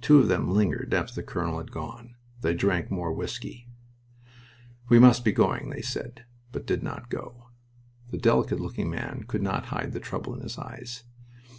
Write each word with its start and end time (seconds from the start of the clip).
Two 0.00 0.20
of 0.20 0.28
them 0.28 0.50
lingered 0.50 0.94
after 0.94 1.12
the 1.12 1.22
colonel 1.22 1.58
had 1.58 1.70
gone. 1.70 2.16
They 2.40 2.54
drank 2.54 2.90
more 2.90 3.12
whisky. 3.12 3.68
"We 4.88 4.98
must 4.98 5.22
be 5.22 5.32
going," 5.32 5.68
they 5.68 5.82
said, 5.82 6.24
but 6.50 6.64
did 6.66 6.82
not 6.82 7.10
go. 7.10 7.48
The 8.10 8.16
delicate 8.16 8.58
looking 8.58 8.88
man 8.88 9.24
could 9.28 9.42
not 9.42 9.66
hide 9.66 9.92
the 9.92 10.00
trouble 10.00 10.34
in 10.34 10.40
his 10.40 10.56
eyes. 10.56 11.04